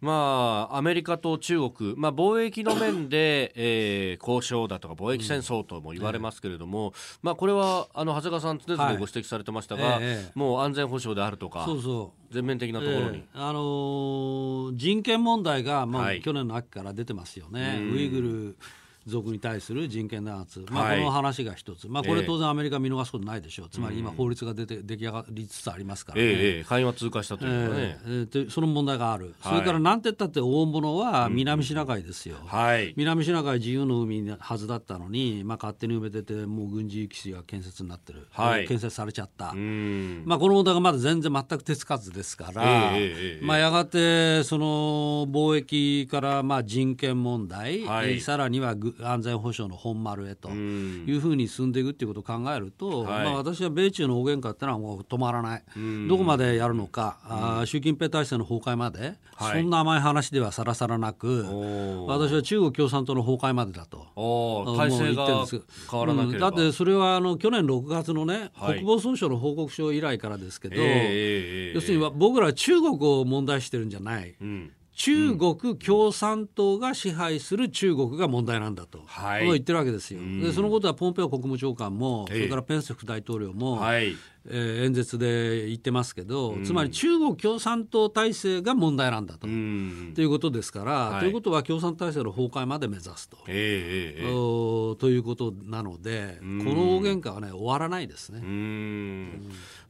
[0.00, 12.32] まあ、アメリカと中国、まあ、貿易の面で、えー、交渉だとか貿易戦争とも言われますけれども、うん、まあ、これはあの長谷川さん、常々ご指摘されてましたが、はいえー、もう安全保障であるとか、そうそう。
[12.32, 17.80] 全面的なところに、えー、あのー、人権問題が、まあ、はい、去年の秋から出てますよね。
[17.92, 18.56] ウイグル
[19.08, 55.62] 族に対する人権弾圧、まあ、この話が一つ、まあ、これ当然アメリカ見逃すことないでしょう、つまり今、法律が出て出来上がりつつありますからね、ええ会話通過したというかね、えー、その問題がある、それからなんて言ったって大物は南シナ海ですよ、はい、南シナ海自由の海のはずだったのに、まあ、勝手に埋めてて、もう軍事基地が建設になってる、はい、建設されちゃった、まあ、この問題がまだ全然全く手つかずですから、えー、まあ、やがてその貿易からまあ人権問題、はい、さらには安全保障の本丸へというふうに進んでいくっていうことを考えると、はい、まあ、私は米中の大喧嘩ってのはもう止まらない、
[56.08, 61.44] どこまでやるのか、あ習近平体制の崩壊まで、はい、そんな甘い話ではさらさらなく、
[62.06, 64.06] 私は中国共産党の崩壊までだと、
[64.76, 65.46] 体制が
[65.90, 74.34] 変わらなければ、うん、だってそれはあの去年6月のね、はい、国防総省の報告書以来からですけど、えー、要するに僕らは中国を問題してるんじゃない。
[74.40, 80.20] うん中国共産党が支配する中国が問題なんだと、はい、言ってるわけですよ。
[80.42, 98.40] でそのことはポンペオ国務長官も、それからペンス副大統領も、はい、えー、演説で言ってますけど、うん、つまり中国共産党体制が問題なんだと、うん、ということですから、はい、ということは共産体制の崩壊まで目指すと、えーえー、ということなので、この大喧嘩はね終わらないですね。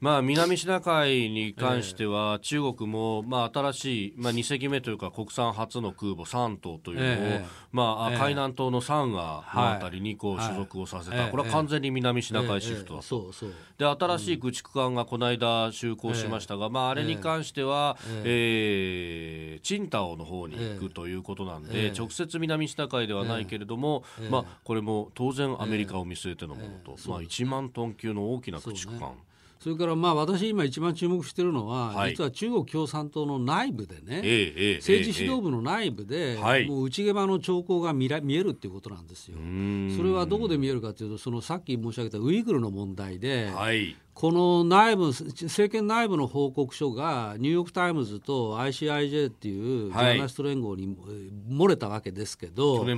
[0.01, 9.43] まあ、南シナ海に関しては、中国も、まあ、新しい、まあ、2隻目というか国産初の空母3頭というのを、えまあ、海南島のサンガの
[9.73, 13.33] あたりにこう所属をさせた、これは完全に南シナ海シフトだと、
[13.77, 19.61] で新しい駆逐艦がこの間就航しましたが、まあ、あれに関しては、ええ。
[19.61, 29.13] チンタオの方に行くということなんで、直接南シナ海ではないけれども、まあ、これも当然アメリカを見据えてのものと、まあ、1万トン級の大きな駆逐艦。
[29.61, 39.37] それからまあ私今一番注目しているのは、はい、実は中国共産党の内部でね、ええ、政治指導部の内部で、え、もう内毛場の兆候が見ら見えるっていうことなんですよ。
[39.97, 50.89] それはどこで見えるかというとそのさっき申し上げたウイグルの問題で、はい、この内部政権内部の報告書がニューヨーク・タイムズと ICIJ っていうジャーナリスト連合に
[51.49, 52.97] 漏れたわけですけど、はい、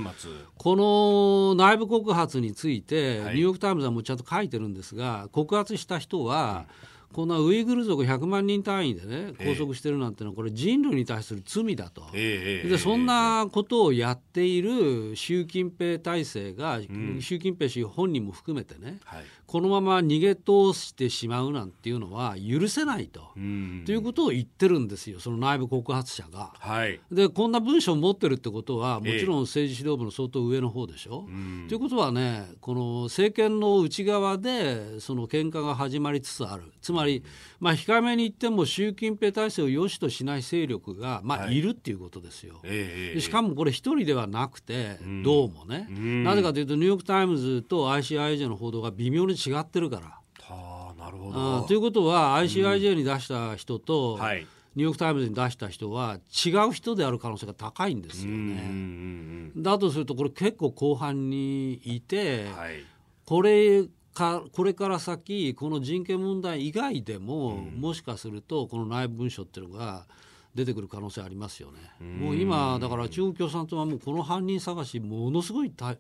[0.56, 26.52] この内部告発について、ニューヨーク・タイムズはもうちゃんと書いてるんですが告発した人は、うんこんなウイグル族100万人単位でね拘束してるなんてのはこれ人類に対する罪だと、えー、でそんなことをやっている習近平体制が、うん、習近平氏本人も含めてね、はい、このまま逃げ通してしまうなんていうのは許せないと、うん、ということを言ってるんですよその内部告発者が。
[26.60, 31.26] はい、でこんな文章を持ってるってことはもちろん政治指導部の相当上の方でしょ。
[31.28, 36.72] えー、ということはねこの政権の内側でその喧嘩が始まりつつある。
[36.80, 37.24] つまり、
[37.58, 42.60] まあ、控えめに言っても習近平体制を良しとしない勢力が、まあ、い、るっていうことですよ。
[42.62, 50.20] えー、しかもこれ一人ではなくて、どうもね、なぜかというとニューヨーク・タイムズと ICIJ の報道が微妙に違ってるから。
[50.42, 51.62] はあ、なるほど。
[51.62, 59.52] ということは ICIJ に出した人と、うんはい、ニューヨーク・タイムズに出した人は違う人である可能性が高いんですよね。
[59.56, 62.84] だとするとこれ結構広範にいて、はい、
[63.24, 63.84] これ
[64.14, 70.06] かこれから先この人権問題以外でも、うん、もしかするとこの内部文書っていうのが
[70.54, 71.78] 出てくる可能性ありますよね。
[72.00, 75.98] もう今だから中国共産党はもうこの犯人探しものすごい大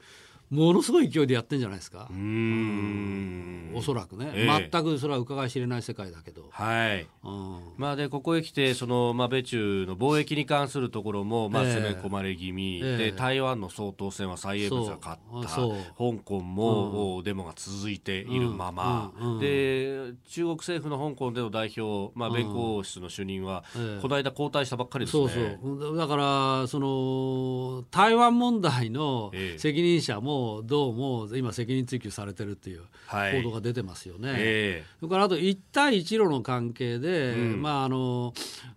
[0.50, 2.08] ものすごい勢いでやってんじゃないですか。
[2.10, 3.72] うん。
[3.72, 6.48] おそらくね、えー、全くそれは伺い知れない世界だけど。
[6.50, 7.06] はい。
[7.22, 23.62] うん、まあでここへ来てそのまあ米中の貿易に関するところもまあ攻め込まれ気味、えー、で台湾の総統選は蔡英文が勝った、香港も、うん、デモが続いているまま、うん、で中国政府の香港での代表まあ弁護士の主任は、
[24.02, 25.28] この間交代したばっかりですね。
[25.28, 25.96] そうそう。
[25.96, 34.30] だからその台湾問題の責任者も、どうも今、責任追及されてるっていう報道が出てますよね。
[34.30, 34.84] はいえ。
[34.96, 38.32] ー、それからあと一帯一路の関係で、うん、まあ、あの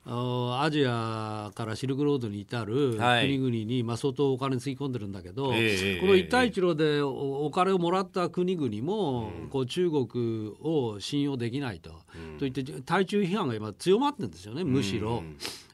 [0.06, 15.24] アジアからシルクロードに至る国々に、まあ、相当お金つぎ込んでるんだけど、えー、この一帯一路でお金をもらった国々も、うん、こう中国を信用できないと、うん、といって対中批判が今強まってるんですよねむしろ。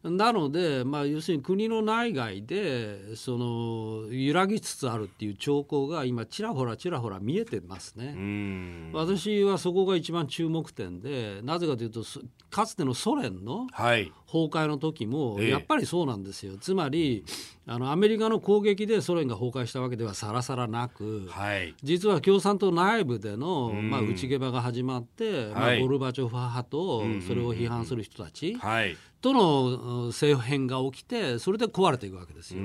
[0.04, 8.92] なので、まあ、要するに国の内外でその揺らぎつつあるっていう兆候が今ちらほらちらほら見えてますね。
[8.94, 12.04] 私はそこが一番注目点でなぜかというと
[12.50, 16.58] かつてのソ連の崩壊の時もやっぱりそうなんですよ。
[16.58, 17.26] つまり
[17.68, 32.62] あのアメリカの攻撃でソ連が崩壊したわけではさらさらなく、はい、実は共産党内部での、まあ、内毛場が始まって、まあ、ゴルバチョフ派とそれを批判する人たち、はいとの政変が起きてそれで壊れていくわけですよ。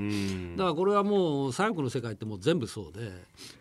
[0.55, 3.11] だからこれはもう左翼の世界ってもう全部そうで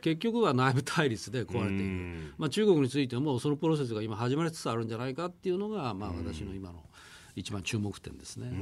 [0.01, 6.85] 結局は内部対立で壊れていく、まあ、中国についてもそのプロセスが今始まりつつあるんじゃないかっていうのが、まあ、私の今の
[7.35, 8.53] 一番注目点ですね。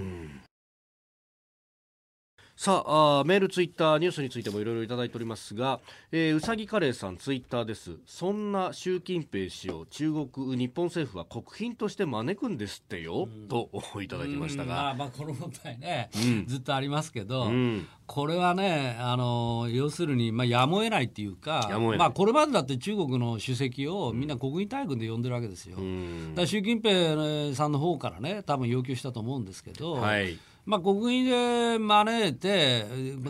[2.63, 5.81] さああメールツイッターニュースについてもいろいろいただいておりますが、
[6.13, 7.97] えー、うさぎカレーさんツイッターです。
[8.07, 13.69] そんな習近平氏を中国日本政府は国賓として招くんですってよ、と
[14.01, 32.85] いただきましたが、まあ、まあこの問題ね、うん、ずっとありますけど、うん、これはねあの要するに、まあ、やむを得ないっていうかまあ、これまでだって中国の主席をみんな国技大軍で呼んでるわけですよ、うん、だ習近平さんの方からね多分要求したと思うんですけど、はいまあ、国民で招いて、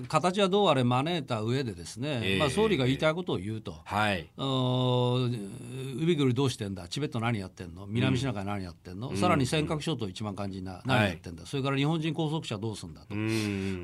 [0.08, 13.14] 形はどうあれ招いた上でですね、えー、まあ、総理が言いたいことを言うと、はい、ウイグルどうしてんだ、チベット何やってんの、南シナ海何やってんの、うん、さらに尖閣諸島一番肝心な、何やってんだ、はい、それから日本人拘束者どうすんだと、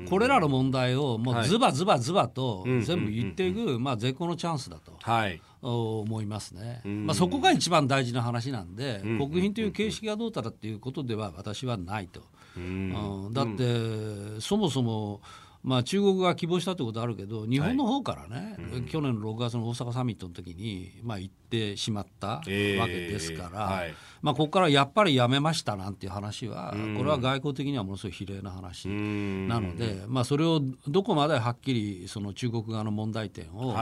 [0.09, 4.93] これらの問題をもうズバズバズバと全部言っていく、まあ、絶好のチャンスだと。
[5.01, 12.21] はい思いますね、まあ、そこが一番大事な話なんで、国賓という形式がどうたらっていうことでは私はないと。
[12.57, 15.21] うん、だって、そもそも
[15.63, 33.75] まあ、中国が希望したってことあるけど日本の方からね、はいうん、去年の6月の大阪サミットの時にまあ、行ってしまったわけですから、えーはい、まあ、ここからやっぱりやめましたなんていう話は、これは外交的にはものすごい比例な話なので、まあ、それをどこまではっきりその中国側の問題点を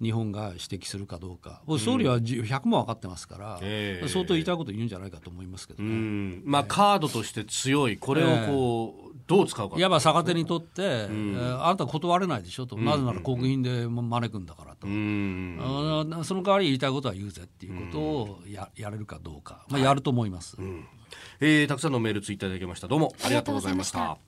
[0.00, 6.40] 日本が指摘するかどうか、はい、総理は100も分かってますから、えー、相当言いたいこと言うんじゃないかと思いますけどね。
[6.44, 7.96] まあ、カードとして強い。
[7.96, 15.58] これをこう、どう使うかいわば逆手にとって、うん、あなた断れないでしょと、なぜなら国賓で招くんだからと、うん、
[16.24, 20.84] その代わり言いたいことは言うぜっていうことをややれるかどうか、まあ、やると思います、うん、
[21.40, 22.88] えー、たくさんのメールツイッターいただきました。
[22.88, 24.18] どうもありがとうございました。